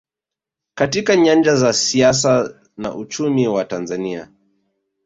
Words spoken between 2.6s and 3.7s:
na uchumi wa